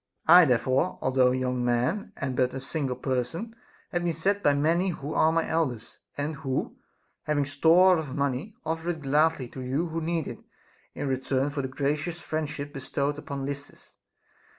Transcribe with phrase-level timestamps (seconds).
[0.25, 3.55] I there fore, although a young man and but one single person,
[3.91, 6.75] have been sent by many who are my elders, and who,
[7.25, 10.39] having store of money, offer it gladly to you who need it,
[10.95, 13.97] in return for the gracious friendship bestowed upon Lysis.